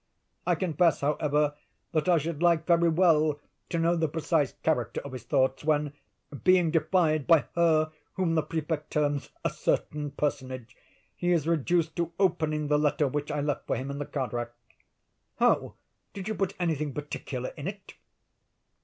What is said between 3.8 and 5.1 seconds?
the precise character